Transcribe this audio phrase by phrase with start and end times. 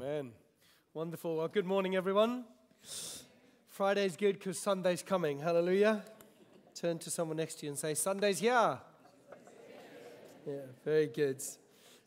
[0.00, 0.30] Amen.
[0.94, 1.38] Wonderful.
[1.38, 2.44] Well, good morning, everyone.
[3.66, 5.40] Friday's good because Sunday's coming.
[5.40, 6.04] Hallelujah.
[6.72, 8.78] Turn to someone next to you and say, Sunday's here.
[10.46, 10.54] Yeah,
[10.84, 11.42] very good.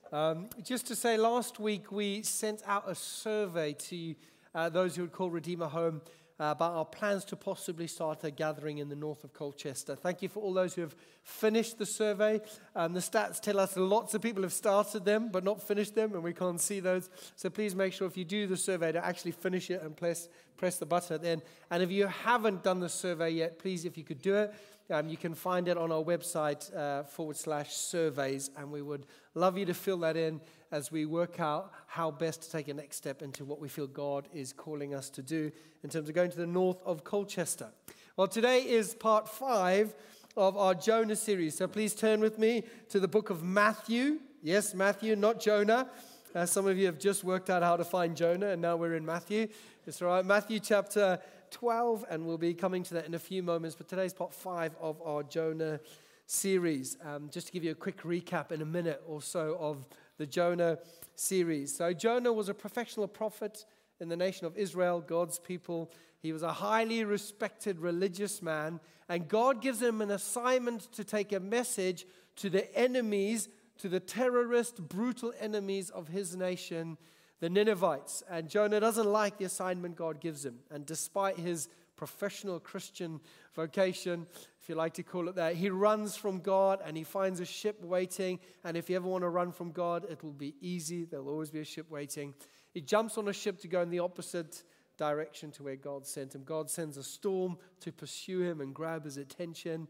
[0.10, 4.16] Um, just to say, last week we sent out a survey to
[4.56, 6.02] uh, those who would call Redeemer home
[6.42, 9.96] uh, about our plans to possibly start a gathering in the north of Colchester.
[9.96, 12.42] Thank you for all those who have finished the survey.
[12.76, 16.14] Um, the stats tell us lots of people have started them but not finished them,
[16.14, 17.12] and we can't see those.
[17.36, 20.30] So please make sure if you do the survey to actually finish it and press,
[20.58, 21.44] press the button at the end.
[21.70, 24.52] And if you haven't done the survey yet, please, if you could do it,
[24.90, 29.06] um, you can find it on our website uh, forward slash surveys, and we would
[29.36, 32.74] love you to fill that in as we work out how best to take a
[32.74, 35.52] next step into what we feel God is calling us to do
[35.84, 37.70] in terms of going to the north of Colchester.
[38.16, 39.94] Well, today is part five
[40.38, 41.58] of our Jonah series.
[41.58, 44.20] So please turn with me to the book of Matthew.
[44.42, 45.90] Yes, Matthew, not Jonah.
[46.34, 48.96] Uh, some of you have just worked out how to find Jonah, and now we're
[48.96, 49.50] in Matthew.
[49.86, 50.26] It's all right.
[50.26, 51.20] Matthew chapter
[51.52, 53.76] 12, and we'll be coming to that in a few moments.
[53.76, 55.82] But today's part five of our Jonah
[56.26, 56.98] series.
[57.04, 59.86] Um, just to give you a quick recap in a minute or so of
[60.22, 60.78] the Jonah
[61.16, 61.76] series.
[61.76, 63.66] So, Jonah was a professional prophet
[64.00, 65.92] in the nation of Israel, God's people.
[66.20, 71.34] He was a highly respected religious man, and God gives him an assignment to take
[71.34, 72.06] a message
[72.36, 73.50] to the enemies,
[73.80, 77.00] to the terrorist, brutal enemies of his nation
[77.40, 78.22] the Ninevites.
[78.30, 80.60] And Jonah doesn't like the assignment God gives him.
[80.70, 81.68] And despite his
[82.02, 83.20] professional Christian
[83.54, 84.26] vocation,
[84.60, 87.46] if you like to call it that, he runs from God and he finds a
[87.46, 88.40] ship waiting.
[88.64, 91.06] And if you ever want to run from God, it will be easy.
[91.06, 92.34] There'll always be a ship waiting.
[92.74, 94.64] He jumps on a ship to go in the opposite
[94.98, 96.42] direction to where God sent him.
[96.44, 99.88] God sends a storm to pursue him and grab his attention.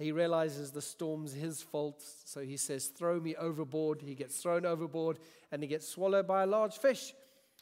[0.00, 4.02] He realizes the storm's his fault, so he says, Throw me overboard.
[4.02, 5.20] He gets thrown overboard
[5.52, 7.14] and he gets swallowed by a large fish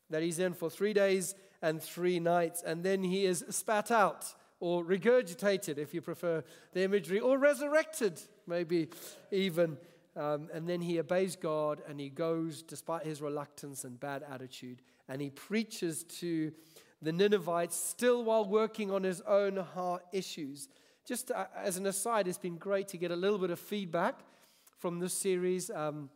[0.08, 2.62] that he's in for three days and three nights.
[2.62, 8.20] And then he is spat out or regurgitated, if you prefer the imagery, or resurrected,
[8.46, 8.88] maybe
[9.30, 9.78] even.
[10.16, 14.82] Um, and then he obeys God and he goes, despite his reluctance and bad attitude,
[15.08, 16.52] and he preaches to
[17.00, 20.68] the Ninevites still while working on his own heart issues.
[21.06, 24.20] Just uh, as an aside, it's been great to get a little bit of feedback
[24.78, 25.70] from this series.
[25.70, 26.10] Um,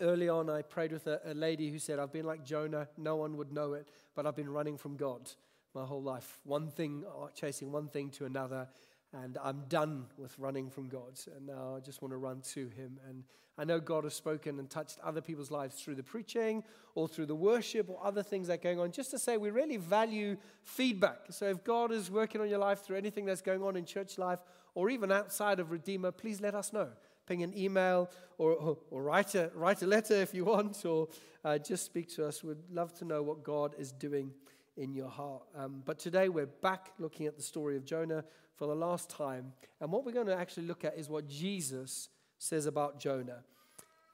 [0.00, 3.16] early on, I prayed with a, a lady who said, I've been like Jonah, no
[3.16, 5.30] one would know it, but I've been running from God
[5.74, 6.40] my whole life.
[6.44, 8.68] One thing, uh, chasing one thing to another,
[9.12, 11.18] and I'm done with running from God.
[11.36, 12.98] And now I just want to run to Him.
[13.08, 13.24] And
[13.58, 16.62] I know God has spoken and touched other people's lives through the preaching
[16.94, 18.90] or through the worship or other things that are going on.
[18.90, 21.18] Just to say, we really value feedback.
[21.30, 24.18] So if God is working on your life through anything that's going on in church
[24.18, 24.40] life
[24.74, 26.88] or even outside of Redeemer, please let us know.
[27.26, 31.08] Ping an email or, or, or write, a, write a letter if you want, or
[31.44, 32.44] uh, just speak to us.
[32.44, 34.32] We'd love to know what God is doing
[34.76, 35.42] in your heart.
[35.56, 38.24] Um, but today we're back looking at the story of Jonah
[38.56, 39.52] for the last time.
[39.80, 43.42] And what we're going to actually look at is what Jesus says about Jonah.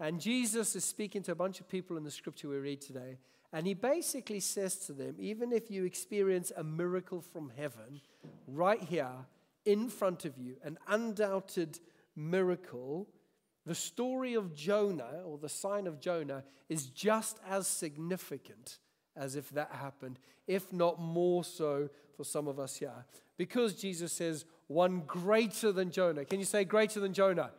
[0.00, 3.18] And Jesus is speaking to a bunch of people in the scripture we read today.
[3.52, 8.00] And he basically says to them, even if you experience a miracle from heaven
[8.46, 9.12] right here
[9.64, 11.78] in front of you, an undoubted
[12.16, 13.08] miracle,
[13.64, 18.78] the story of Jonah or the sign of Jonah is just as significant
[19.16, 23.04] as if that happened, if not more so for some of us here.
[23.36, 26.24] Because Jesus says, one greater than Jonah.
[26.24, 27.50] Can you say greater than Jonah?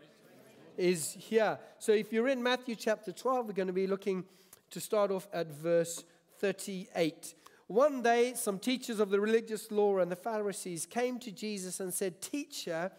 [0.76, 1.60] Is here.
[1.78, 4.26] So if you're in Matthew chapter 12, we're going to be looking
[4.72, 6.04] to start off at verse
[6.40, 7.36] 38.
[7.68, 11.94] One day, some teachers of the religious law and the Pharisees came to Jesus and
[11.94, 12.92] said, Teacher,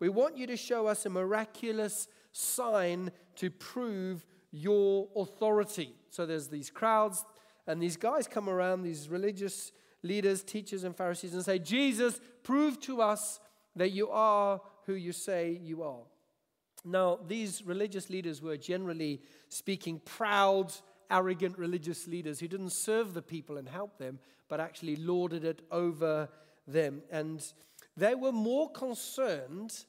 [0.00, 5.94] we want you to show us a miraculous sign to prove your authority.
[6.10, 7.24] So there's these crowds,
[7.66, 9.72] and these guys come around, these religious
[10.02, 13.38] leaders, teachers, and Pharisees, and say, Jesus, prove to us
[13.76, 16.02] that you are who you say you are.
[16.84, 20.72] Now, these religious leaders were generally speaking proud,
[21.10, 24.18] arrogant religious leaders who didn't serve the people and help them,
[24.48, 26.28] but actually lorded it over
[26.66, 27.02] them.
[27.10, 27.44] And
[27.96, 29.84] they were more concerned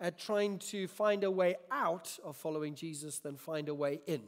[0.00, 4.22] at trying to find a way out of following Jesus than find a way in.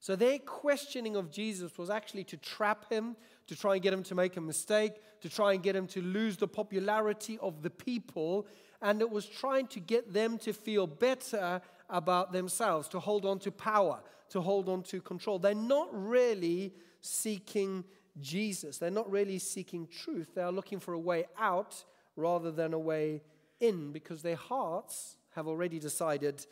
[0.00, 3.14] So their questioning of Jesus was actually to trap him,
[3.46, 6.02] to try and get him to make a mistake, to try and get him to
[6.02, 8.48] lose the popularity of the people,
[8.80, 13.38] and it was trying to get them to feel better about themselves, to hold on
[13.38, 15.38] to power, to hold on to control.
[15.38, 17.84] They're not really seeking
[18.20, 18.78] Jesus.
[18.78, 20.34] They're not really seeking truth.
[20.34, 21.84] They are looking for a way out
[22.16, 23.22] rather than a way
[23.62, 26.44] in because their hearts have already decided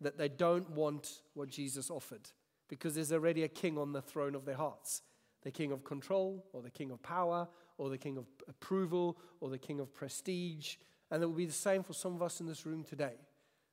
[0.00, 2.28] that they don't want what Jesus offered
[2.68, 5.02] because there's already a king on the throne of their hearts.
[5.42, 7.46] the king of control, or the king of power,
[7.78, 10.74] or the king of approval, or the king of prestige.
[11.08, 13.14] And it will be the same for some of us in this room today.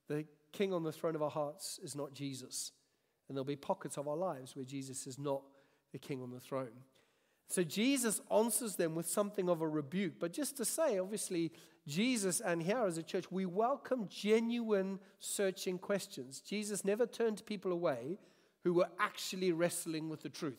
[0.08, 2.74] The king on the throne of our hearts is not Jesus.
[3.28, 5.42] And there'll be pockets of our lives where Jesus is not
[5.92, 6.84] the king on the throne.
[7.48, 10.14] So Jesus answers them with something of a rebuke.
[10.20, 11.52] But just to say, obviously,
[11.88, 16.40] Jesus and here as a church, we welcome genuine searching questions.
[16.40, 18.18] Jesus never turned people away
[18.64, 20.58] who were actually wrestling with the truth.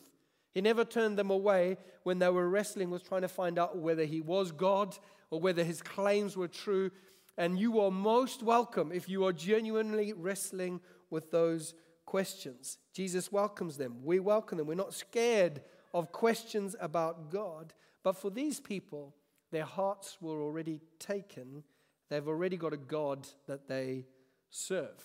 [0.51, 4.05] He never turned them away when they were wrestling with trying to find out whether
[4.05, 4.97] he was God
[5.29, 6.91] or whether his claims were true.
[7.37, 10.79] And you are most welcome if you are genuinely wrestling
[11.09, 11.73] with those
[12.05, 12.77] questions.
[12.93, 13.97] Jesus welcomes them.
[14.03, 14.67] We welcome them.
[14.67, 15.61] We're not scared
[15.95, 17.73] of questions about God.
[18.03, 19.15] But for these people,
[19.51, 21.63] their hearts were already taken.
[22.09, 24.05] They've already got a God that they
[24.49, 25.01] serve,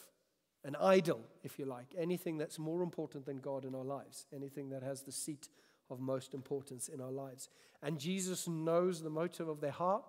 [0.65, 4.69] an idol, if you like, anything that's more important than God in our lives, anything
[4.71, 5.49] that has the seat
[5.89, 7.49] of most importance in our lives.
[7.83, 10.05] And Jesus knows the motive of their heart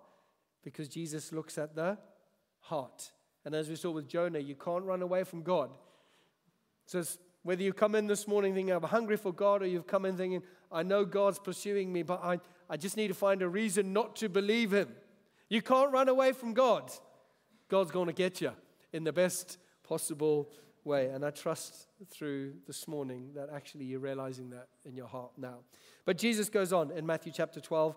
[0.64, 1.96] because Jesus looks at the
[2.58, 3.12] heart.
[3.44, 5.70] And as we saw with Jonah, you can't run away from God.
[6.86, 7.04] So
[7.42, 10.16] whether you come in this morning thinking, I'm hungry for God, or you've come in
[10.16, 13.92] thinking, I know God's pursuing me, but I, I just need to find a reason
[13.92, 14.88] not to believe Him.
[15.48, 16.90] You can't run away from God.
[17.68, 18.52] God's going to get you
[18.92, 20.50] in the best possible
[20.84, 21.06] way.
[21.08, 25.58] And I trust through this morning that actually you're realizing that in your heart now.
[26.04, 27.96] But Jesus goes on in Matthew chapter 12.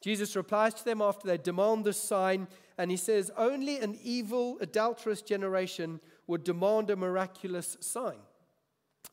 [0.00, 4.58] Jesus replies to them after they demand this sign, and he says, Only an evil,
[4.60, 8.18] adulterous generation would demand a miraculous sign.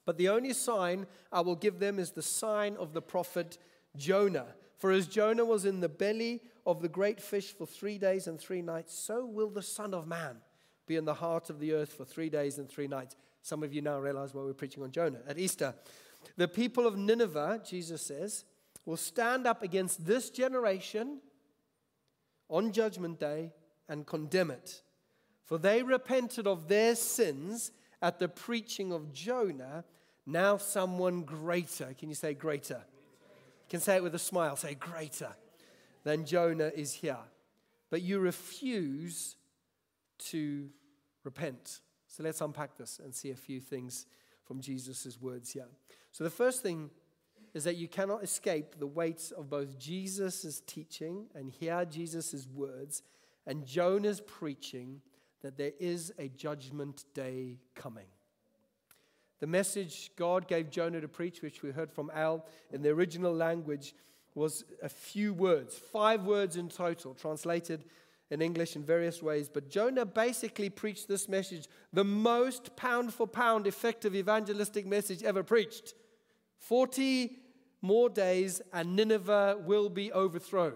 [0.05, 3.57] But the only sign I will give them is the sign of the prophet
[3.95, 4.47] Jonah.
[4.77, 8.39] For as Jonah was in the belly of the great fish for three days and
[8.39, 10.37] three nights, so will the Son of Man
[10.85, 13.15] be in the heart of the earth for three days and three nights.
[13.41, 15.73] Some of you now realize why we're preaching on Jonah at Easter.
[16.37, 18.45] The people of Nineveh, Jesus says,
[18.85, 21.19] will stand up against this generation
[22.49, 23.51] on Judgment Day
[23.87, 24.81] and condemn it.
[25.45, 27.71] For they repented of their sins
[28.03, 29.85] at the preaching of Jonah,
[30.25, 31.95] now someone greater.
[31.97, 32.81] Can you say greater?
[32.83, 34.57] You can say it with a smile.
[34.57, 35.29] Say greater
[36.03, 37.17] than Jonah is here.
[37.89, 39.37] But you refuse
[40.19, 40.69] to
[41.23, 41.79] repent.
[42.07, 44.05] So let's unpack this and see a few things
[44.45, 45.67] from Jesus' words here.
[46.11, 46.89] So the first thing
[47.53, 53.01] is that you cannot escape the weights of both Jesus' teaching and hear Jesus' words
[53.47, 55.01] and Jonah's preaching
[55.43, 58.07] that there is a judgment day coming.
[59.39, 63.33] The message God gave Jonah to preach, which we heard from Al in the original
[63.33, 63.93] language,
[64.35, 67.83] was a few words, five words in total, translated
[68.31, 69.49] in English in various ways.
[69.49, 75.43] But Jonah basically preached this message, the most pound for pound effective evangelistic message ever
[75.43, 75.93] preached.
[76.57, 77.37] 40
[77.81, 80.75] more days, and Nineveh will be overthrown.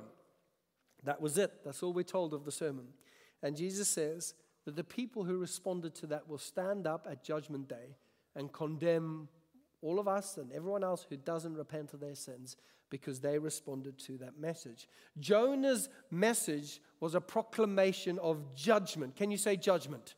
[1.04, 1.54] That was it.
[1.64, 2.88] That's all we're told of the sermon.
[3.42, 4.34] And Jesus says,
[4.68, 7.96] that the people who responded to that will stand up at Judgment Day
[8.36, 9.30] and condemn
[9.82, 12.58] all of us and everyone else who doesn't repent of their sins
[12.90, 14.90] because they responded to that message.
[15.22, 19.16] Jonah's message was a proclamation of judgment.
[19.16, 20.16] Can you say judgment?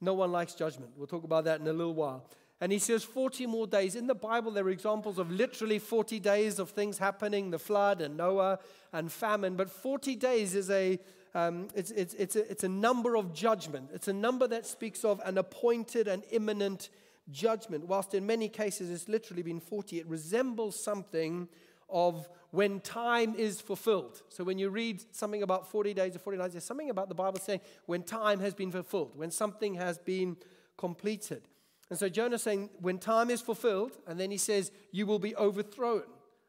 [0.00, 0.92] No one likes judgment.
[0.96, 2.30] We'll talk about that in a little while.
[2.62, 3.94] And he says 40 more days.
[3.94, 8.00] In the Bible, there are examples of literally 40 days of things happening the flood
[8.00, 8.58] and Noah
[8.90, 9.54] and famine.
[9.54, 10.98] But 40 days is a
[11.34, 13.90] um, it's, it's, it's, a, it's a number of judgment.
[13.92, 16.88] It's a number that speaks of an appointed and imminent
[17.30, 17.86] judgment.
[17.86, 21.48] Whilst in many cases it's literally been 40, it resembles something
[21.90, 24.22] of when time is fulfilled.
[24.28, 27.14] So when you read something about 40 days or 40 nights, there's something about the
[27.14, 30.36] Bible saying when time has been fulfilled, when something has been
[30.76, 31.42] completed.
[31.90, 35.34] And so Jonah's saying, when time is fulfilled, and then he says, you will be
[35.36, 36.02] overthrown.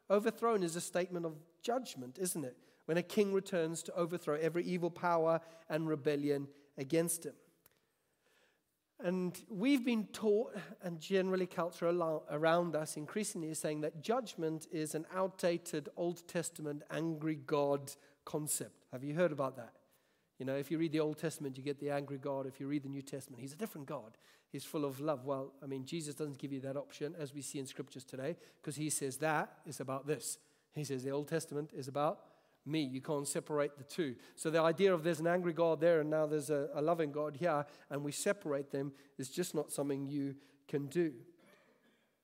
[0.10, 2.58] Overthrown is a statement of judgment, isn't it?
[2.90, 7.36] When a king returns to overthrow every evil power and rebellion against him.
[9.00, 11.86] And we've been taught, and generally culture
[12.32, 17.92] around us increasingly is saying that judgment is an outdated Old Testament angry God
[18.26, 18.86] concept.
[18.92, 19.74] Have you heard about that?
[20.40, 22.48] You know, if you read the Old Testament, you get the angry God.
[22.48, 24.18] If you read the New Testament, he's a different God.
[24.52, 25.26] He's full of love.
[25.26, 28.36] Well, I mean, Jesus doesn't give you that option, as we see in scriptures today,
[28.60, 30.40] because he says that is about this.
[30.74, 32.22] He says the Old Testament is about
[32.70, 32.82] me.
[32.82, 34.16] You can't separate the two.
[34.36, 37.12] So the idea of there's an angry God there and now there's a, a loving
[37.12, 40.36] God here, and we separate them is just not something you
[40.68, 41.14] can do.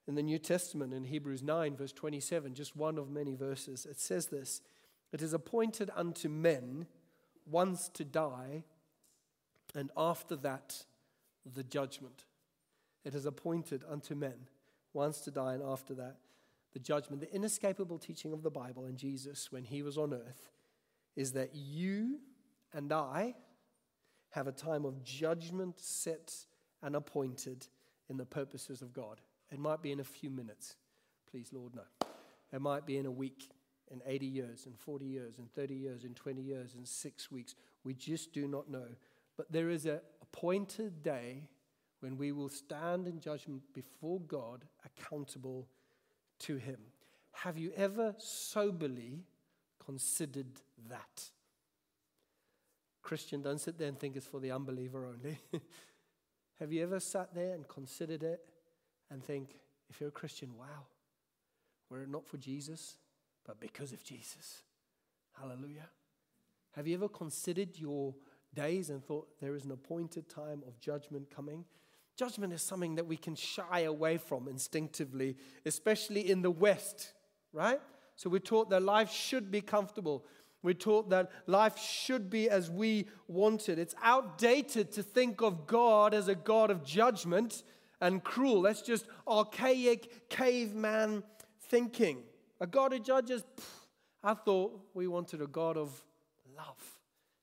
[0.08, 3.98] In the New Testament, in Hebrews 9, verse 27, just one of many verses, it
[3.98, 4.60] says this
[5.12, 6.86] It is appointed unto men
[7.44, 8.64] once to die,
[9.74, 10.84] and after that,
[11.54, 12.24] the judgment.
[13.04, 14.48] It is appointed unto men
[14.92, 16.16] once to die, and after that,
[16.76, 20.50] the judgment, the inescapable teaching of the Bible and Jesus when he was on earth
[21.16, 22.18] is that you
[22.74, 23.34] and I
[24.32, 26.34] have a time of judgment set
[26.82, 27.66] and appointed
[28.10, 29.22] in the purposes of God.
[29.50, 30.76] It might be in a few minutes.
[31.30, 32.08] Please, Lord, no.
[32.52, 33.48] It might be in a week,
[33.90, 37.54] in 80 years, in 40 years, in 30 years, in 20 years, in six weeks.
[37.84, 38.88] We just do not know.
[39.38, 41.48] But there is an appointed day
[42.00, 45.68] when we will stand in judgment before God, accountable
[46.40, 46.78] to Him.
[47.32, 49.24] Have you ever soberly
[49.84, 51.30] considered that?
[53.02, 55.38] Christian, don't sit there and think it's for the unbeliever only.
[56.58, 58.40] Have you ever sat there and considered it
[59.10, 59.50] and think,
[59.88, 60.86] if you're a Christian, wow,
[61.88, 62.96] were it not for Jesus,
[63.44, 64.62] but because of Jesus?
[65.38, 65.88] Hallelujah.
[66.72, 68.14] Have you ever considered your
[68.54, 71.64] days and thought there is an appointed time of judgment coming?
[72.16, 77.12] Judgment is something that we can shy away from instinctively, especially in the West,
[77.52, 77.80] right?
[78.16, 80.24] So we're taught that life should be comfortable.
[80.62, 83.78] We're taught that life should be as we want it.
[83.78, 87.62] It's outdated to think of God as a God of judgment
[88.00, 88.62] and cruel.
[88.62, 91.22] That's just archaic caveman
[91.68, 92.22] thinking.
[92.60, 93.64] A God who judges, pff,
[94.24, 96.02] I thought we wanted a God of
[96.56, 96.98] love.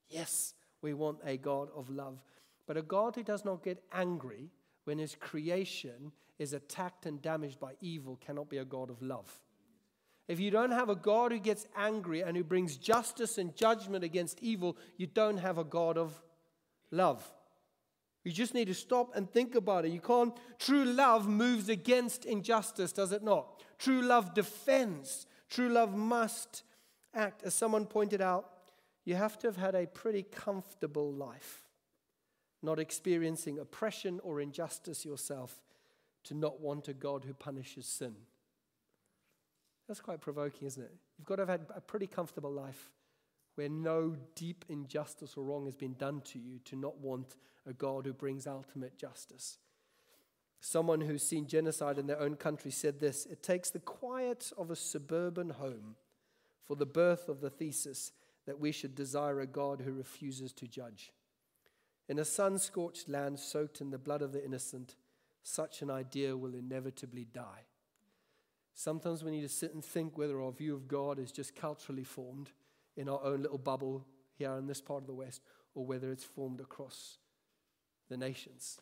[0.09, 2.17] Yes, we want a God of love.
[2.65, 4.49] But a God who does not get angry
[4.85, 9.31] when his creation is attacked and damaged by evil cannot be a God of love.
[10.27, 14.03] If you don't have a God who gets angry and who brings justice and judgment
[14.03, 16.21] against evil, you don't have a God of
[16.91, 17.29] love.
[18.23, 19.91] You just need to stop and think about it.
[19.91, 23.61] You can't, true love moves against injustice, does it not?
[23.77, 25.27] True love defends.
[25.49, 26.63] True love must
[27.13, 27.43] act.
[27.43, 28.49] As someone pointed out,
[29.03, 31.62] you have to have had a pretty comfortable life,
[32.63, 35.61] not experiencing oppression or injustice yourself,
[36.23, 38.15] to not want a God who punishes sin.
[39.87, 40.93] That's quite provoking, isn't it?
[41.17, 42.91] You've got to have had a pretty comfortable life
[43.55, 47.35] where no deep injustice or wrong has been done to you to not want
[47.67, 49.57] a God who brings ultimate justice.
[50.59, 54.71] Someone who's seen genocide in their own country said this It takes the quiet of
[54.71, 55.95] a suburban home
[56.63, 58.13] for the birth of the thesis
[58.45, 61.11] that we should desire a God who refuses to judge.
[62.09, 64.95] In a sun scorched land soaked in the blood of the innocent,
[65.41, 67.65] such an idea will inevitably die.
[68.75, 72.03] Sometimes we need to sit and think whether our view of God is just culturally
[72.03, 72.51] formed
[72.97, 74.05] in our own little bubble
[74.35, 75.41] here in this part of the West
[75.75, 77.17] or whether it's formed across
[78.09, 78.79] the nations.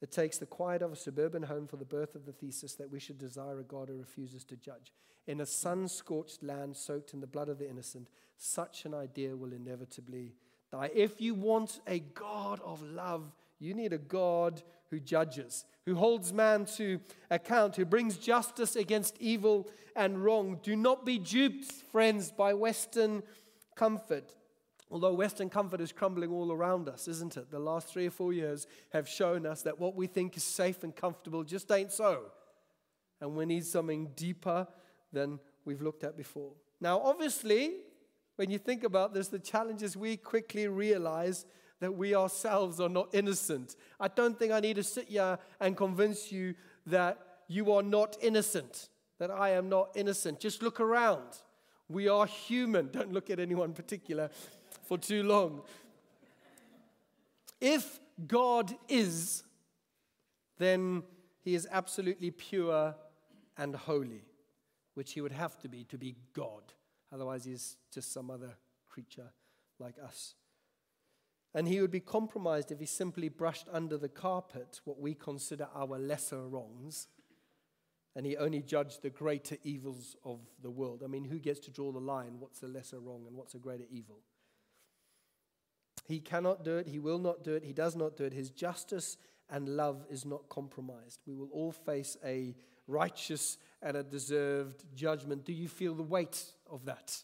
[0.00, 2.90] It takes the quiet of a suburban home for the birth of the thesis that
[2.90, 4.92] we should desire a God who refuses to judge.
[5.26, 9.36] In a sun scorched land soaked in the blood of the innocent, such an idea
[9.36, 10.34] will inevitably
[10.82, 16.32] If you want a God of love, you need a God who judges, who holds
[16.32, 17.00] man to
[17.30, 20.60] account, who brings justice against evil and wrong.
[20.62, 23.22] Do not be duped, friends, by Western
[23.74, 24.34] comfort.
[24.90, 27.50] Although Western comfort is crumbling all around us, isn't it?
[27.50, 30.84] The last three or four years have shown us that what we think is safe
[30.84, 32.26] and comfortable just ain't so.
[33.20, 34.68] And we need something deeper
[35.12, 36.52] than we've looked at before.
[36.80, 37.76] Now, obviously,
[38.36, 41.46] when you think about this, the challenge is we quickly realize
[41.80, 43.76] that we ourselves are not innocent.
[44.00, 46.54] I don't think I need to sit here and convince you
[46.86, 48.88] that you are not innocent,
[49.18, 50.40] that I am not innocent.
[50.40, 51.42] Just look around.
[51.88, 52.88] We are human.
[52.92, 54.30] Don't look at anyone particular
[54.82, 55.62] for too long.
[57.60, 59.42] If God is,
[60.58, 61.02] then
[61.42, 62.94] he is absolutely pure
[63.56, 64.24] and holy,
[64.94, 66.62] which he would have to be to be God.
[67.14, 68.56] Otherwise, he's just some other
[68.88, 69.30] creature
[69.78, 70.34] like us.
[71.54, 75.68] And he would be compromised if he simply brushed under the carpet what we consider
[75.74, 77.06] our lesser wrongs
[78.16, 81.02] and he only judged the greater evils of the world.
[81.04, 82.36] I mean, who gets to draw the line?
[82.38, 84.20] What's a lesser wrong and what's a greater evil?
[86.06, 86.86] He cannot do it.
[86.86, 87.64] He will not do it.
[87.64, 88.32] He does not do it.
[88.32, 89.16] His justice
[89.50, 91.20] and love is not compromised.
[91.26, 92.54] We will all face a
[92.86, 95.44] righteous and a deserved judgment.
[95.44, 97.22] Do you feel the weight of that?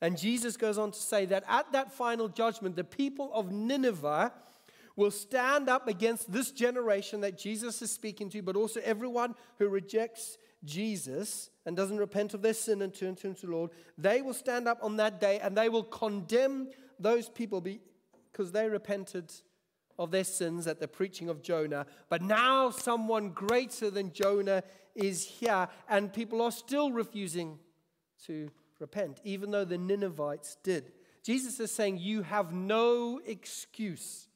[0.00, 4.32] And Jesus goes on to say that at that final judgment, the people of Nineveh
[4.94, 9.68] will stand up against this generation that Jesus is speaking to, but also everyone who
[9.68, 13.70] rejects Jesus and doesn't repent of their sin and turn to the Lord.
[13.98, 16.68] They will stand up on that day and they will condemn
[16.98, 19.32] those people because they repented
[19.98, 21.86] of their sins at the preaching of Jonah.
[22.08, 24.62] But now someone greater than Jonah
[24.94, 27.58] is here, and people are still refusing
[28.26, 30.92] to repent, even though the Ninevites did.
[31.22, 34.28] Jesus is saying, You have no excuse.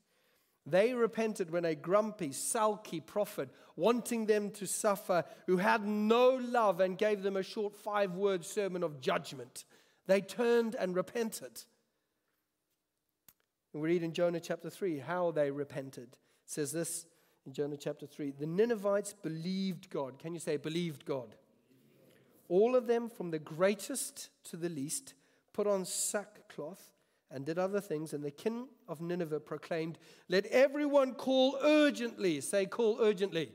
[0.67, 6.81] They repented when a grumpy, sulky prophet, wanting them to suffer, who had no love
[6.81, 9.65] and gave them a short five word sermon of judgment,
[10.07, 11.65] they turned and repented.
[13.73, 16.09] We read in Jonah chapter 3 how they repented.
[16.13, 17.07] It says this
[17.47, 20.19] in Jonah chapter 3 The Ninevites believed God.
[20.19, 21.37] Can you say, believed God?
[22.49, 25.15] All of them, from the greatest to the least,
[25.53, 26.91] put on sackcloth
[27.31, 28.13] and did other things.
[28.13, 29.99] And the king of Nineveh proclaimed,
[30.29, 33.53] Let everyone call urgently, say, call urgently,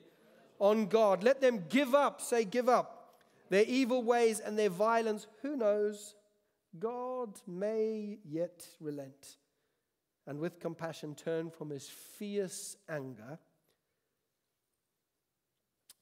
[0.60, 1.24] on God.
[1.24, 3.20] Let them give up, say, give up,
[3.50, 5.28] their evil ways and their violence.
[5.42, 6.16] Who knows?
[6.80, 9.38] God may yet relent
[10.28, 13.40] and with compassion turn from his fierce anger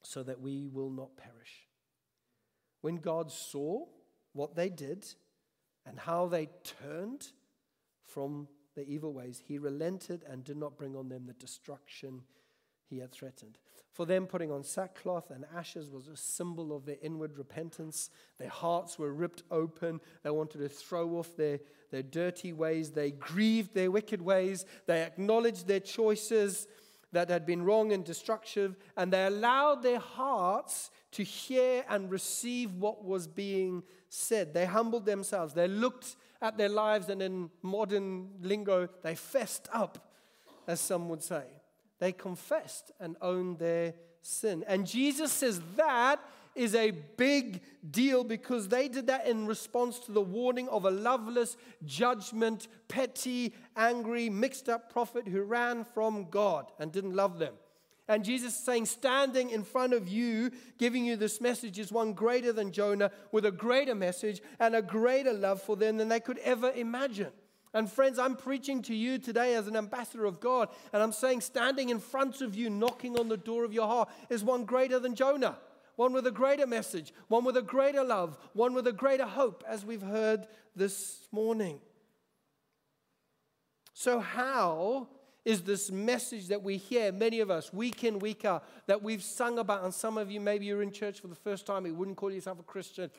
[0.02, 1.68] so that we will not perish.
[2.80, 3.86] When God saw
[4.32, 5.06] what they did
[5.86, 6.48] and how they
[6.82, 7.28] turned,
[8.14, 12.22] from their evil ways, he relented and did not bring on them the destruction
[12.88, 13.58] he had threatened.
[13.92, 18.10] For them, putting on sackcloth and ashes was a symbol of their inward repentance.
[18.38, 20.00] Their hearts were ripped open.
[20.24, 21.60] They wanted to throw off their,
[21.92, 22.90] their dirty ways.
[22.90, 24.66] They grieved their wicked ways.
[24.86, 26.66] They acknowledged their choices
[27.12, 28.76] that had been wrong and destructive.
[28.96, 34.54] And they allowed their hearts to hear and receive what was being said.
[34.54, 35.54] They humbled themselves.
[35.54, 40.12] They looked at their lives, and in modern lingo, they fessed up,
[40.66, 41.44] as some would say.
[41.98, 44.64] They confessed and owned their sin.
[44.66, 46.20] And Jesus says that
[46.54, 50.90] is a big deal because they did that in response to the warning of a
[50.90, 57.54] loveless, judgment, petty, angry, mixed up prophet who ran from God and didn't love them.
[58.06, 62.12] And Jesus is saying, standing in front of you, giving you this message, is one
[62.12, 66.20] greater than Jonah, with a greater message and a greater love for them than they
[66.20, 67.32] could ever imagine.
[67.74, 71.40] And friends, I'm preaching to you today as an ambassador of God, and I'm saying,
[71.40, 75.00] standing in front of you, knocking on the door of your heart, is one greater
[75.00, 75.58] than Jonah,
[75.96, 79.64] one with a greater message, one with a greater love, one with a greater hope,
[79.68, 80.46] as we've heard
[80.76, 81.80] this morning.
[83.92, 85.08] So, how
[85.44, 89.22] is this message that we hear, many of us, week in, week out, that we've
[89.22, 89.84] sung about.
[89.84, 92.32] And some of you, maybe you're in church for the first time, you wouldn't call
[92.32, 93.10] yourself a Christian.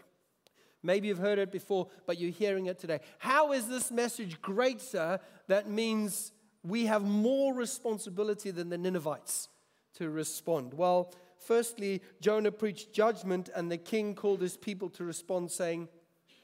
[0.86, 3.00] Maybe you've heard it before, but you're hearing it today.
[3.17, 6.32] How is this message greater that means
[6.63, 9.50] we have more responsibility than the Ninevites
[9.95, 10.76] to respond?
[10.76, 15.89] Well, firstly, Jonah preached judgment, and the king called his people to respond, saying,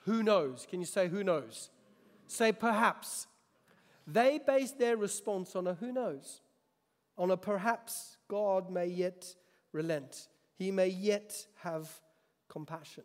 [0.06, 0.66] Who knows?
[0.68, 1.70] Can you say, Who knows?
[2.28, 3.28] Say, Perhaps.
[4.08, 6.42] They based their response on a who knows,
[7.16, 9.36] on a perhaps God may yet
[9.72, 10.28] relent,
[10.58, 11.88] He may yet have
[12.50, 13.04] compassion.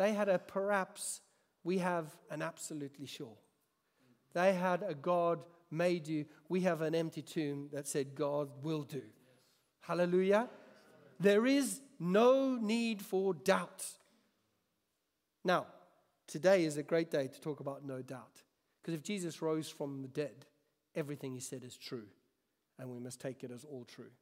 [0.00, 1.20] They had a perhaps,
[1.62, 3.36] we have an absolutely sure.
[4.32, 8.82] They had a God may do, we have an empty tomb that said God will
[8.82, 9.02] do.
[9.82, 10.48] Hallelujah.
[11.20, 13.84] There is no need for doubt.
[15.44, 15.66] Now,
[16.26, 18.40] today is a great day to talk about no doubt.
[18.80, 20.46] Because if Jesus rose from the dead,
[20.94, 22.06] everything he said is true,
[22.78, 24.12] and we must take it as all true.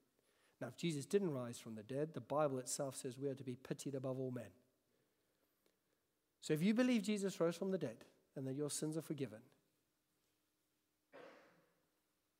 [0.60, 3.44] Now, if Jesus didn't rise from the dead, the Bible itself says we are to
[3.44, 4.50] be pitied above all men.
[6.40, 8.04] So if you believe Jesus rose from the dead
[8.36, 9.40] and that your sins are forgiven,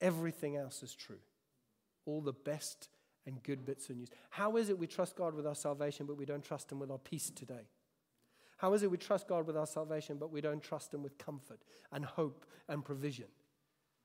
[0.01, 1.19] everything else is true.
[2.07, 2.89] All the best
[3.27, 4.09] and good bits of news.
[4.31, 6.91] How is it we trust God with our salvation, but we don't trust Him with
[6.91, 7.69] our peace today?
[8.57, 11.19] How is it we trust God with our salvation, but we don't trust Him with
[11.19, 11.61] comfort
[11.93, 13.27] and hope and provision?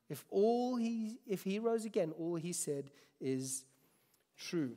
[0.09, 3.65] If all he, if he rose again, all he said is
[4.37, 4.75] true.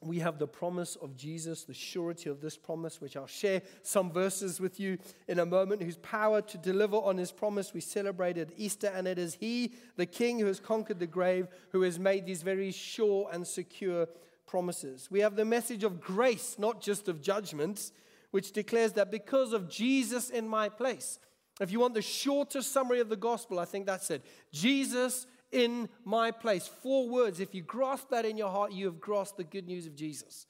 [0.00, 4.12] We have the promise of Jesus, the surety of this promise, which I'll share some
[4.12, 8.52] verses with you in a moment, whose power to deliver on his promise we celebrated
[8.56, 8.92] Easter.
[8.94, 12.42] And it is he, the King, who has conquered the grave, who has made these
[12.42, 14.06] very sure and secure
[14.46, 15.08] promises.
[15.10, 17.90] We have the message of grace, not just of judgment
[18.30, 21.18] which declares that because of Jesus in my place,
[21.60, 24.24] if you want the shortest summary of the gospel, I think that's it.
[24.52, 26.66] Jesus in my place.
[26.66, 27.40] Four words.
[27.40, 30.46] If you grasp that in your heart, you have grasped the good news of Jesus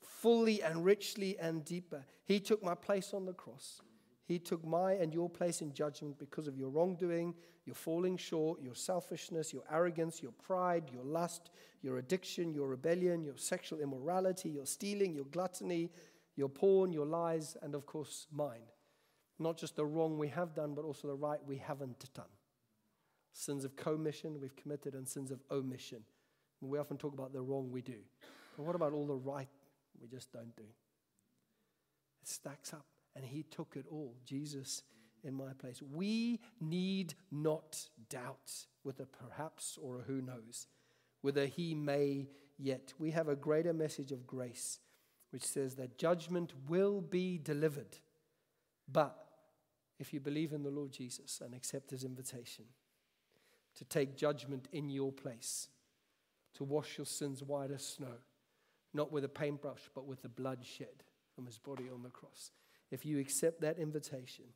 [0.00, 2.04] fully and richly and deeper.
[2.24, 3.80] He took my place on the cross.
[4.24, 8.60] He took my and your place in judgment because of your wrongdoing, your falling short,
[8.60, 11.50] your selfishness, your arrogance, your pride, your lust,
[11.80, 15.90] your addiction, your rebellion, your sexual immorality, your stealing, your gluttony,
[16.34, 18.66] your porn, your lies, and of course, mine.
[19.38, 22.24] Not just the wrong we have done, but also the right we haven't done.
[23.38, 26.02] Sins of commission we've committed, and sins of omission.
[26.62, 27.98] We often talk about the wrong we do.
[28.56, 29.46] But what about all the right
[30.00, 30.62] we just don't do?
[32.22, 34.16] It stacks up, and He took it all.
[34.24, 34.84] Jesus
[35.22, 35.82] in my place.
[35.82, 38.52] We need not doubt
[38.84, 40.66] with a perhaps or a who knows,
[41.20, 42.94] whether he may yet.
[42.98, 44.78] We have a greater message of grace,
[45.30, 47.98] which says that judgment will be delivered.
[48.90, 49.14] But
[49.98, 52.64] if you believe in the Lord Jesus and accept his invitation
[53.76, 55.68] to take judgment in your place,
[56.54, 58.18] to wash your sins white as snow,
[58.94, 62.50] not with a paintbrush, but with the blood shed from his body on the cross.
[62.90, 64.46] If you accept that invitation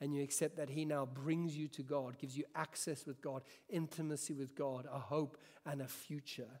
[0.00, 3.42] and you accept that he now brings you to God, gives you access with God,
[3.68, 6.60] intimacy with God, a hope and a future,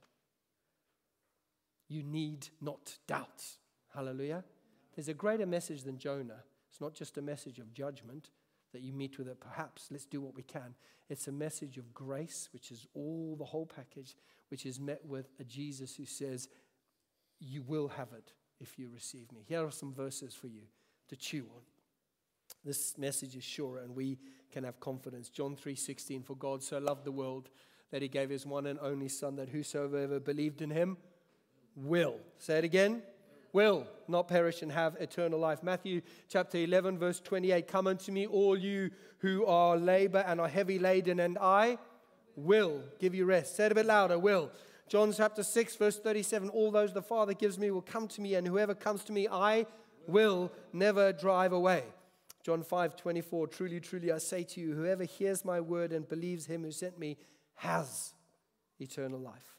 [1.88, 3.42] you need not doubt.
[3.92, 4.44] Hallelujah.
[4.94, 6.44] There's a greater message than Jonah.
[6.70, 8.30] It's not just a message of judgment
[8.74, 10.74] that you meet with it, perhaps, let's do what we can.
[11.08, 14.16] It's a message of grace, which is all the whole package,
[14.48, 16.48] which is met with a Jesus who says,
[17.40, 19.44] You will have it if you receive me.
[19.46, 20.62] Here are some verses for you
[21.08, 21.62] to chew on.
[22.64, 24.18] This message is sure, and we
[24.50, 25.28] can have confidence.
[25.28, 27.50] John 3:16, for God so loved the world
[27.90, 30.96] that he gave his one and only Son, that whosoever believed in him
[31.76, 32.16] will.
[32.38, 33.02] Say it again
[33.54, 35.62] will not perish and have eternal life.
[35.62, 38.90] Matthew chapter 11, verse 28 Come unto me, all you
[39.20, 41.78] who are labor and are heavy laden, and I
[42.36, 43.56] will give you rest.
[43.56, 44.50] Say it a bit louder, will.
[44.88, 48.34] John chapter 6, verse 37 All those the Father gives me will come to me,
[48.34, 49.66] and whoever comes to me, I
[50.06, 51.84] will never drive away.
[52.42, 56.46] John 5, 24 Truly, truly, I say to you, whoever hears my word and believes
[56.46, 57.16] him who sent me
[57.54, 58.12] has
[58.80, 59.54] eternal life.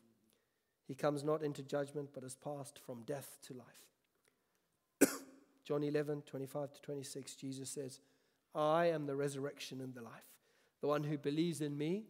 [0.87, 5.11] He comes not into judgment, but has passed from death to life.
[5.65, 7.99] John 11, 25 to 26, Jesus says,
[8.53, 10.11] I am the resurrection and the life.
[10.81, 12.05] The one who believes in me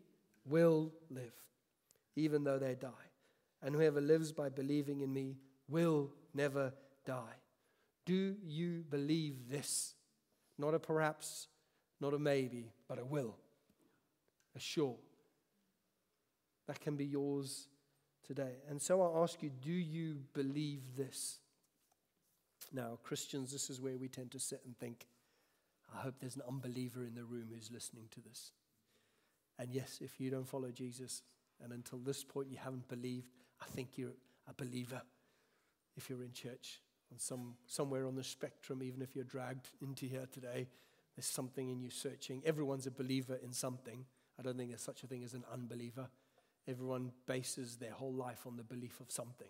[0.46, 1.34] will live,
[2.16, 2.90] even though they die.
[3.62, 5.38] And whoever lives by believing in me
[5.70, 6.74] will never
[7.06, 7.40] die.
[8.06, 9.96] Do you believe this?
[10.58, 11.48] Not a perhaps,
[12.00, 13.36] not a maybe, but a will,
[14.56, 14.98] a sure.
[16.68, 17.68] That can be yours
[18.26, 18.54] today.
[18.70, 21.40] And so I ask you, do you believe this?
[22.74, 25.06] Now, Christians, this is where we tend to sit and think,
[25.94, 28.52] I hope there's an unbeliever in the room who's listening to this.
[29.60, 31.22] And yes, if you don't follow Jesus,
[31.64, 33.30] and until this point you haven't believed,
[33.62, 34.18] I think you're
[34.50, 35.02] a believer
[35.96, 36.82] if you're in church.
[37.12, 40.68] On some, somewhere on the spectrum, even if you're dragged into here today,
[41.16, 42.42] there's something in you searching.
[42.46, 44.06] Everyone's a believer in something.
[44.38, 46.10] I don't think there's such a thing as an unbeliever.
[46.68, 49.50] Everyone bases their whole life on the belief of something.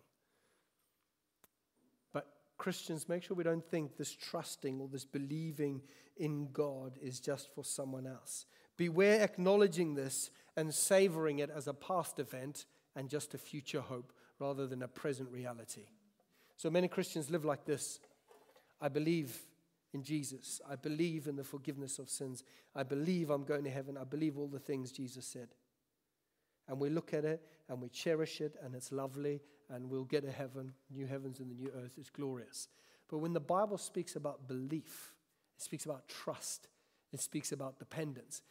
[2.12, 5.82] But Christians, make sure we don't think this trusting or this believing
[6.18, 8.46] in God is just for someone else.
[8.78, 14.12] Beware acknowledging this and savoring it as a past event and just a future hope
[14.40, 15.86] rather than a present reality.
[16.58, 18.00] So many Christians live like this
[18.82, 19.40] I believe
[19.94, 20.60] in Jesus.
[20.70, 22.44] I believe in the forgiveness of sins.
[22.76, 23.98] I believe I'm going to heaven.
[23.98, 25.48] I believe all the things Jesus said
[26.68, 30.24] and we look at it and we cherish it and it's lovely and we'll get
[30.24, 31.94] to heaven, new heavens and the new earth.
[31.98, 32.68] It's glorious.
[33.10, 35.14] But when the Bible speaks about belief,
[35.58, 36.68] it speaks about trust,
[37.14, 38.42] it speaks about dependence.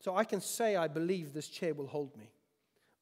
[0.00, 2.30] So I can say I believe this chair will hold me,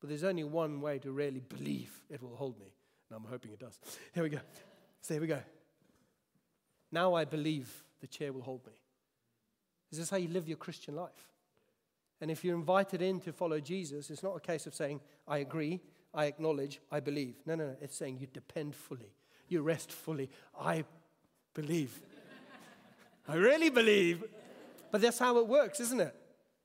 [0.00, 2.72] but there's only one way to really believe it will hold me.
[3.10, 3.78] And I'm hoping it does.
[4.14, 4.40] Here we go.
[5.00, 5.40] So here we go.
[6.90, 8.72] Now I believe the chair will hold me.
[9.90, 11.31] Is this how you live your Christian life?
[12.22, 15.38] And if you're invited in to follow Jesus, it's not a case of saying, I
[15.38, 15.80] agree,
[16.14, 17.34] I acknowledge, I believe.
[17.46, 17.76] No, no, no.
[17.80, 19.12] It's saying you depend fully,
[19.48, 20.30] you rest fully.
[20.58, 20.84] I
[21.52, 22.00] believe.
[23.28, 24.22] I really believe.
[24.92, 26.14] But that's how it works, isn't it?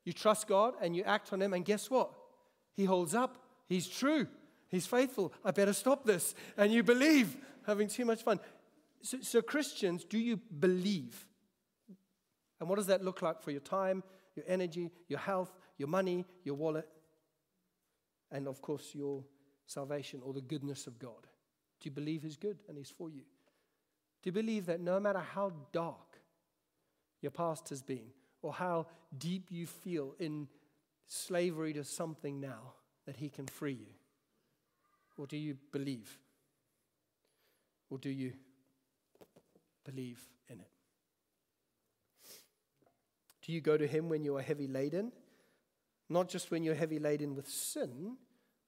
[0.05, 2.11] You trust God and you act on Him, and guess what?
[2.75, 3.39] He holds up.
[3.67, 4.27] He's true.
[4.69, 5.33] He's faithful.
[5.43, 6.35] I better stop this.
[6.55, 8.39] And you believe, having too much fun.
[9.01, 11.25] So, so Christians, do you believe?
[12.59, 14.03] And what does that look like for your time,
[14.37, 16.87] your energy, your health, your money, your wallet,
[18.31, 19.23] and of course, your
[19.65, 21.27] salvation or the goodness of God.
[21.79, 23.21] Do you believe He's good and He's for you?
[24.21, 26.19] Do you believe that no matter how dark
[27.21, 28.07] your past has been
[28.41, 30.47] or how deep you feel in
[31.05, 32.73] slavery to something now,
[33.05, 33.93] that He can free you?
[35.17, 36.17] Or do you believe?
[37.89, 38.33] Or do you
[39.85, 40.76] believe in it?
[43.47, 45.13] Do you go to Him when you are heavy laden?
[46.09, 48.17] Not just when you're heavy laden with sin,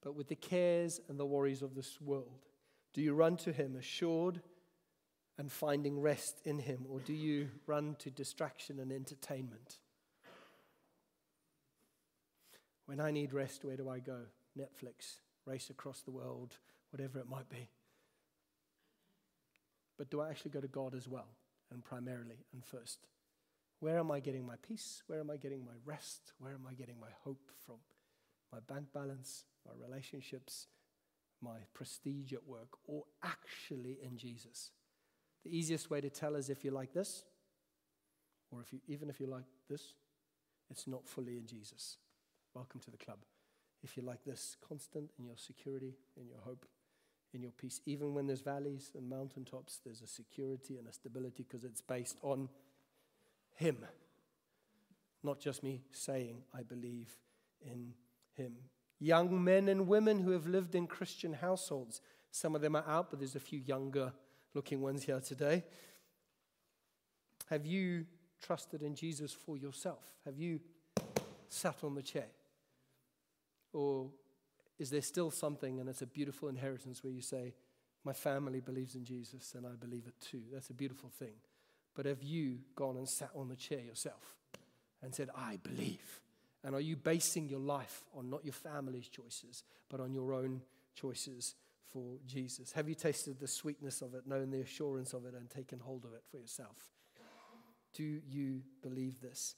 [0.02, 2.48] but with the cares and the worries of this world.
[2.94, 4.42] Do you run to Him assured
[5.38, 9.80] and finding rest in Him, or do you run to distraction and entertainment?
[12.86, 14.22] When I need rest, where do I go?
[14.58, 16.56] Netflix, race across the world,
[16.92, 17.70] whatever it might be.
[19.98, 21.28] But do I actually go to God as well,
[21.70, 23.00] and primarily and first?
[23.80, 25.04] Where am I getting my peace?
[25.08, 26.34] Where am I getting my rest?
[26.40, 27.78] Where am I getting my hope from?
[28.52, 30.68] My bank balance, my relationships,
[31.42, 34.72] my prestige at work, or actually in Jesus?
[35.46, 37.24] The easiest way to tell is if you're like this,
[38.52, 39.94] or if you, even if you're like this,
[40.70, 41.98] it's not fully in Jesus.
[42.54, 43.20] Welcome to the club.
[43.82, 46.66] If you're like this, constant in your security, in your hope,
[47.34, 51.46] in your peace, even when there's valleys and mountaintops, there's a security and a stability
[51.48, 52.50] because it's based on
[53.60, 53.86] Him.
[55.22, 57.14] Not just me saying, I believe
[57.62, 57.94] in
[58.36, 58.54] Him.
[59.00, 62.00] Young men and women who have lived in Christian households,
[62.32, 64.14] some of them are out, but there's a few younger
[64.54, 65.66] looking ones here today.
[67.50, 68.06] Have you
[68.42, 70.06] trusted in Jesus for yourself?
[70.24, 70.62] Have you
[71.50, 72.28] sat on the chair?
[73.74, 74.10] Or
[74.78, 77.56] is there still something, and it's a beautiful inheritance where you say,
[78.06, 80.44] My family believes in Jesus and I believe it too?
[80.54, 81.36] That's a beautiful thing.
[82.00, 84.38] But have you gone and sat on the chair yourself
[85.04, 86.22] and said, I believe?
[86.64, 90.62] And are you basing your life on not your family's choices, but on your own
[90.96, 91.56] choices
[91.92, 92.72] for Jesus?
[92.72, 96.06] Have you tasted the sweetness of it, known the assurance of it, and taken hold
[96.06, 96.78] of it for yourself?
[97.94, 99.56] Do you believe this?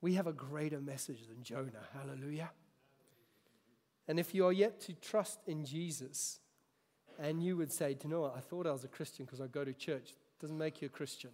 [0.00, 1.88] We have a greater message than Jonah.
[1.92, 2.52] Hallelujah.
[4.06, 6.38] And if you are yet to trust in Jesus,
[7.18, 8.36] and you would say, Do you know what?
[8.36, 10.90] I thought I was a Christian because I go to church, doesn't make you a
[10.90, 11.30] Christian.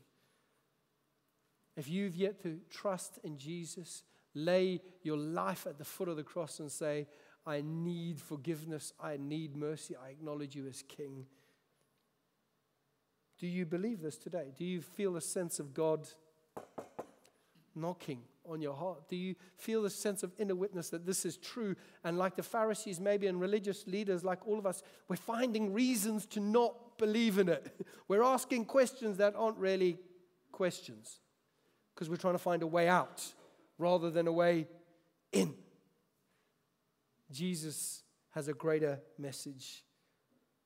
[1.76, 4.02] If you've yet to trust in Jesus,
[4.34, 7.06] lay your life at the foot of the cross and say,
[7.46, 11.26] I need forgiveness, I need mercy, I acknowledge you as King.
[13.38, 14.52] Do you believe this today?
[14.56, 16.06] Do you feel a sense of God
[17.74, 19.08] knocking on your heart?
[19.08, 21.76] Do you feel a sense of inner witness that this is true?
[22.04, 26.26] And like the Pharisees, maybe, and religious leaders like all of us, we're finding reasons
[26.26, 27.74] to not believe in it.
[28.08, 29.98] We're asking questions that aren't really
[30.52, 31.20] questions
[31.94, 33.24] because we're trying to find a way out
[33.78, 34.68] rather than a way
[35.32, 35.54] in.
[37.30, 39.84] Jesus has a greater message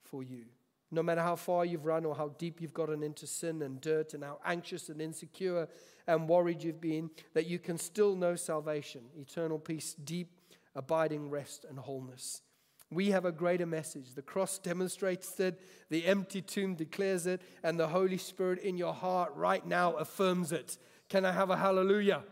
[0.02, 0.44] for you.
[0.90, 4.14] No matter how far you've run or how deep you've gotten into sin and dirt
[4.14, 5.68] and how anxious and insecure
[6.06, 10.30] and worried you've been, that you can still know salvation, eternal peace, deep,
[10.74, 12.42] abiding rest and wholeness.
[12.90, 14.14] We have a greater message.
[14.14, 18.94] The cross demonstrates it, the empty tomb declares it, and the Holy Spirit in your
[18.94, 20.78] heart right now affirms it.
[21.08, 22.22] Can I have a hallelujah?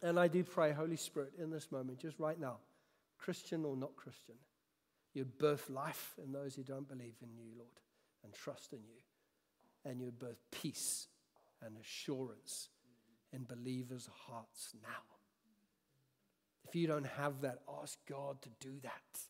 [0.00, 2.58] And I do pray, Holy Spirit, in this moment, just right now,
[3.18, 4.34] Christian or not Christian,
[5.14, 7.80] you'd birth life in those who don't believe in you, Lord,
[8.24, 9.90] and trust in you.
[9.90, 11.08] And you'd birth peace
[11.60, 12.68] and assurance
[13.32, 15.02] in believers' hearts now.
[16.68, 19.20] If you don't have that, ask God to do that.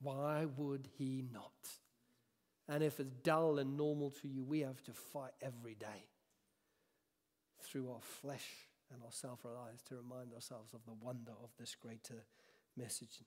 [0.00, 1.52] Why would He not?
[2.68, 6.06] And if it's dull and normal to you, we have to fight every day
[7.62, 11.74] through our flesh and our self reliance to remind ourselves of the wonder of this
[11.74, 12.24] greater
[12.76, 13.20] message.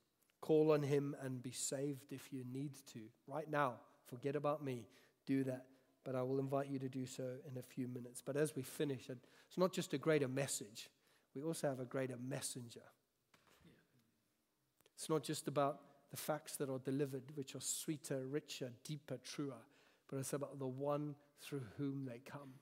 [0.45, 2.99] Call on Him and be saved if you need to.
[3.27, 3.73] Right now,
[4.05, 4.87] forget about me.
[5.25, 5.65] Do that
[6.05, 8.21] but I will invite you to do so in a few minutes.
[8.23, 10.89] But as we finish, it's not just a greater message,
[11.35, 12.83] we also have a greater messenger.
[14.95, 15.81] It's not just about
[16.11, 19.57] the facts that are delivered, which are sweeter, richer, deeper, truer,
[20.07, 22.53] but it's about the one through whom they come,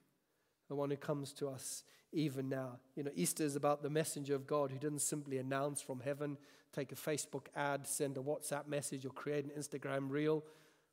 [0.74, 2.80] the one who comes to us even now.
[2.96, 6.36] You know, Easter is about the messenger of God who didn't simply announce from heaven,
[6.74, 10.44] take a Facebook ad, send a WhatsApp message, or create an Instagram reel.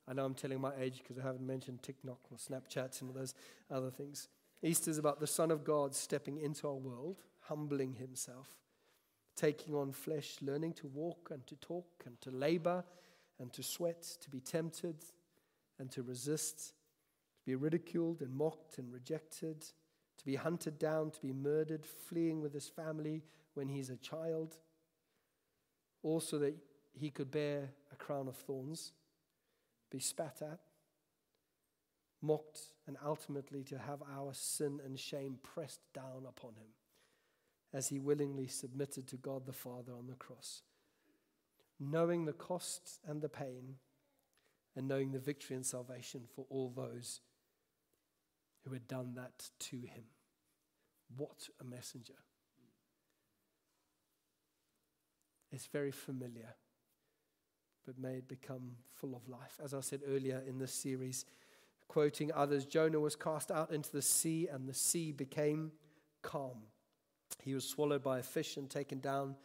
[0.07, 3.15] I know I'm telling my age because I haven't mentioned TikTok or Snapchat and all
[3.15, 3.33] those
[3.71, 4.27] other things.
[4.61, 8.49] Easter is about the Son of God stepping into our world, humbling himself,
[9.35, 12.83] taking on flesh, learning to walk and to talk and to labor
[13.39, 14.97] and to sweat, to be tempted
[15.79, 16.73] and to resist,
[17.41, 19.61] to be ridiculed and mocked and rejected,
[20.17, 23.23] to be hunted down, to be murdered, fleeing with his family
[23.55, 24.57] when he's a child,
[26.03, 26.55] also that
[26.93, 28.93] he could bear a crown of thorns
[29.91, 30.59] be spat at,
[32.21, 36.69] mocked, and ultimately to have our sin and shame pressed down upon him
[37.73, 40.63] as he willingly submitted to God the Father on the cross.
[41.79, 43.75] Knowing the cost and the pain,
[44.75, 47.19] and knowing the victory and salvation for all those
[48.63, 50.05] who had done that to him.
[51.17, 52.13] What a messenger!
[55.51, 56.55] It's very familiar
[57.85, 59.59] but may it become full of life.
[59.63, 61.25] As I said earlier in this series,
[61.87, 65.71] quoting others, Jonah was cast out into the sea, and the sea became
[66.21, 66.63] calm.
[67.41, 69.35] He was swallowed by a fish and taken down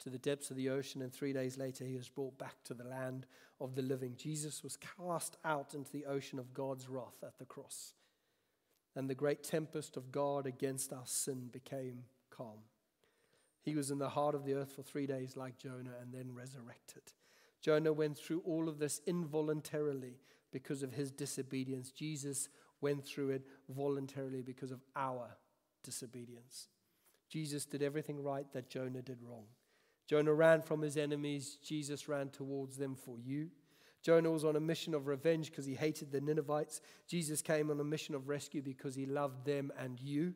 [0.00, 2.74] to the depths of the ocean, and three days later he was brought back to
[2.74, 3.26] the land
[3.60, 4.14] of the living.
[4.16, 7.94] Jesus was cast out into the ocean of God's wrath at the cross.
[8.96, 12.60] And the great tempest of God against our sin became calm.
[13.62, 16.34] He was in the heart of the earth for three days, like Jonah, and then
[16.34, 17.02] resurrected.
[17.60, 20.20] Jonah went through all of this involuntarily
[20.52, 21.90] because of his disobedience.
[21.90, 22.48] Jesus
[22.80, 25.36] went through it voluntarily because of our
[25.82, 26.68] disobedience.
[27.28, 29.46] Jesus did everything right that Jonah did wrong.
[30.06, 33.50] Jonah ran from his enemies, Jesus ran towards them for you.
[34.06, 36.80] Jonah was on a mission of revenge because he hated the Ninevites.
[37.08, 40.32] Jesus came on a mission of rescue because he loved them and you.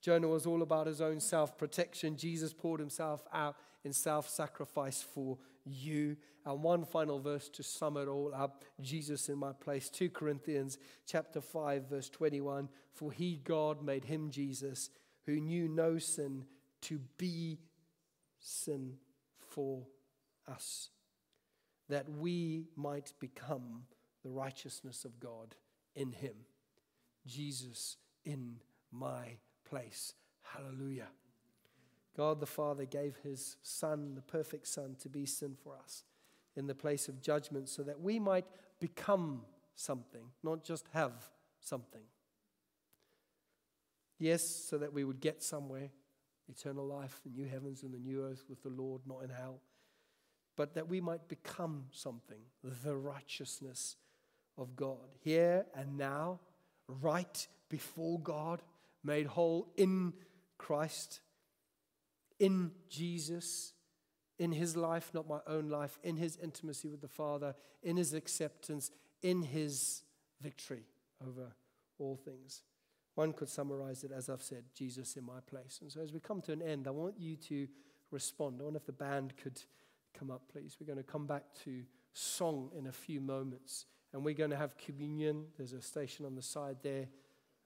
[0.00, 2.16] Jonah was all about his own self protection.
[2.16, 6.16] Jesus poured himself out in self sacrifice for you.
[6.44, 9.88] And one final verse to sum it all up Jesus in my place.
[9.88, 14.90] 2 Corinthians chapter 5 verse 21 for he God made him Jesus
[15.26, 16.44] who knew no sin
[16.80, 17.60] to be
[18.40, 18.94] sin
[19.38, 19.86] for
[20.48, 20.88] us
[21.88, 23.84] that we might become
[24.22, 25.54] the righteousness of God
[25.94, 26.34] in him.
[27.26, 28.56] Jesus in
[28.90, 29.36] my
[29.68, 30.14] place.
[30.42, 31.08] Hallelujah.
[32.16, 36.04] God the Father gave his Son, the perfect Son, to be sin for us
[36.56, 38.46] in the place of judgment so that we might
[38.80, 39.42] become
[39.74, 41.12] something, not just have
[41.60, 42.02] something.
[44.18, 45.90] Yes, so that we would get somewhere,
[46.48, 49.60] eternal life, the new heavens and the new earth with the Lord, not in hell,
[50.56, 53.96] but that we might become something, the righteousness
[54.56, 55.16] of God.
[55.20, 56.40] Here and now,
[56.88, 58.62] right before God,
[59.02, 60.12] made whole in
[60.58, 61.20] Christ
[62.38, 63.72] in Jesus,
[64.38, 68.14] in his life, not my own life, in his intimacy with the Father, in his
[68.14, 68.90] acceptance,
[69.22, 70.02] in his
[70.40, 70.84] victory
[71.26, 71.52] over
[71.98, 72.62] all things.
[73.14, 75.78] One could summarize it as I've said, Jesus in my place.
[75.80, 77.68] And so as we come to an end, I want you to
[78.10, 78.60] respond.
[78.60, 79.60] I wonder if the band could
[80.18, 80.76] come up, please.
[80.80, 83.86] We're going to come back to song in a few moments.
[84.12, 85.46] And we're going to have communion.
[85.56, 87.08] There's a station on the side there,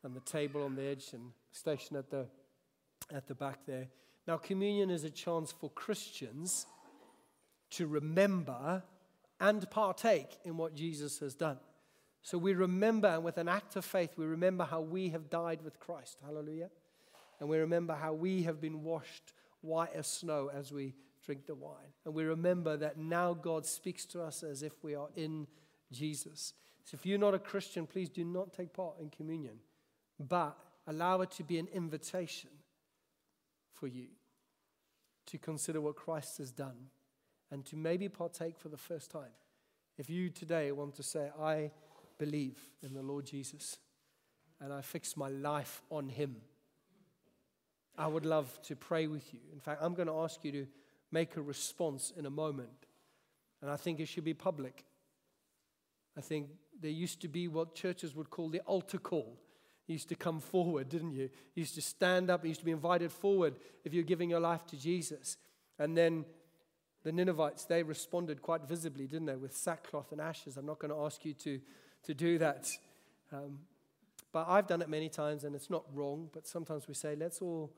[0.02, 2.26] and the table on the edge, and station at the
[3.14, 3.88] at the back there.
[4.26, 6.66] Now, communion is a chance for Christians
[7.70, 8.82] to remember
[9.40, 11.58] and partake in what Jesus has done.
[12.22, 15.62] So we remember, and with an act of faith, we remember how we have died
[15.62, 16.18] with Christ.
[16.24, 16.70] Hallelujah.
[17.40, 20.94] And we remember how we have been washed white as snow as we
[21.28, 21.92] drink the wine.
[22.06, 25.46] And we remember that now God speaks to us as if we are in
[25.92, 26.54] Jesus.
[26.86, 29.56] So if you're not a Christian, please do not take part in communion,
[30.18, 32.48] but allow it to be an invitation
[33.74, 34.06] for you
[35.26, 36.86] to consider what Christ has done
[37.50, 39.34] and to maybe partake for the first time.
[39.98, 41.72] If you today want to say, I
[42.16, 43.76] believe in the Lord Jesus
[44.62, 46.36] and I fix my life on him,
[47.98, 49.40] I would love to pray with you.
[49.52, 50.66] In fact, I'm going to ask you to
[51.10, 52.86] make a response in a moment.
[53.60, 54.84] And I think it should be public.
[56.16, 56.48] I think
[56.80, 59.38] there used to be what churches would call the altar call.
[59.86, 61.30] You used to come forward, didn't you?
[61.54, 64.40] You used to stand up, you used to be invited forward if you're giving your
[64.40, 65.36] life to Jesus.
[65.78, 66.24] And then
[67.04, 70.56] the Ninevites, they responded quite visibly, didn't they, with sackcloth and ashes.
[70.56, 71.60] I'm not going to ask you to,
[72.04, 72.70] to do that.
[73.32, 73.60] Um,
[74.32, 77.40] but I've done it many times and it's not wrong, but sometimes we say, let's
[77.40, 77.72] all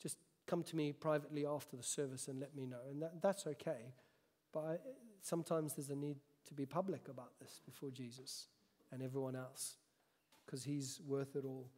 [0.00, 2.80] just come to me privately after the service and let me know.
[2.90, 3.92] And that, that's okay.
[4.52, 4.76] But I,
[5.22, 8.46] sometimes there's a need to be public about this before Jesus
[8.92, 9.76] and everyone else
[10.44, 11.68] because He's worth it all.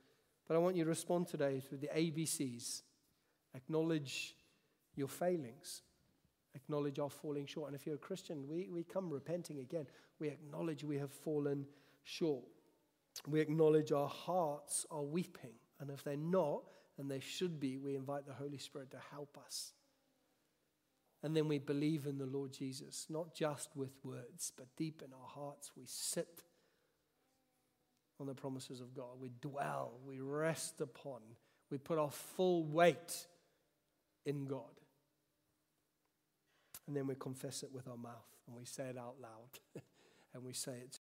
[0.46, 2.82] But I want you to respond today to the ABCs.
[3.54, 4.36] Acknowledge
[4.94, 5.82] your failings,
[6.54, 7.68] acknowledge our falling short.
[7.68, 9.86] And if you're a Christian, we, we come repenting again.
[10.18, 11.66] We acknowledge we have fallen
[12.04, 12.44] short.
[13.26, 15.54] We acknowledge our hearts are weeping.
[15.80, 16.62] And if they're not,
[16.98, 19.72] and they should be, we invite the Holy Spirit to help us.
[21.22, 25.12] And then we believe in the Lord Jesus, not just with words, but deep in
[25.12, 25.72] our hearts.
[25.76, 26.42] We sit
[28.20, 29.20] on the promises of God.
[29.20, 31.20] We dwell, we rest upon,
[31.70, 33.26] we put our full weight
[34.26, 34.62] in God.
[36.86, 39.82] And then we confess it with our mouth and we say it out loud
[40.34, 40.98] and we say it